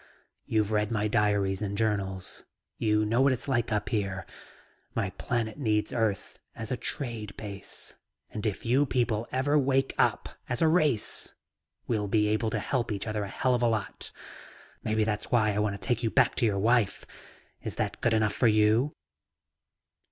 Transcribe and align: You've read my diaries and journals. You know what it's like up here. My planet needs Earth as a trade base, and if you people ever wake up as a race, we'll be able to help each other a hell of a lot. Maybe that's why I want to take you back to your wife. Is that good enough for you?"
You've 0.47 0.71
read 0.71 0.89
my 0.89 1.07
diaries 1.07 1.61
and 1.61 1.77
journals. 1.77 2.43
You 2.79 3.05
know 3.05 3.21
what 3.21 3.33
it's 3.33 3.47
like 3.47 3.71
up 3.71 3.89
here. 3.89 4.25
My 4.95 5.11
planet 5.11 5.59
needs 5.59 5.93
Earth 5.93 6.39
as 6.55 6.71
a 6.71 6.75
trade 6.75 7.37
base, 7.37 7.97
and 8.31 8.43
if 8.47 8.65
you 8.65 8.87
people 8.87 9.27
ever 9.31 9.59
wake 9.59 9.93
up 9.99 10.27
as 10.49 10.59
a 10.59 10.67
race, 10.67 11.35
we'll 11.85 12.07
be 12.07 12.29
able 12.29 12.49
to 12.49 12.57
help 12.57 12.91
each 12.91 13.05
other 13.05 13.25
a 13.25 13.29
hell 13.29 13.53
of 13.53 13.61
a 13.61 13.67
lot. 13.67 14.11
Maybe 14.83 15.03
that's 15.03 15.29
why 15.29 15.53
I 15.53 15.59
want 15.59 15.79
to 15.79 15.87
take 15.87 16.01
you 16.01 16.09
back 16.09 16.33
to 16.37 16.47
your 16.47 16.57
wife. 16.57 17.05
Is 17.61 17.75
that 17.75 18.01
good 18.01 18.15
enough 18.15 18.33
for 18.33 18.47
you?" 18.47 18.93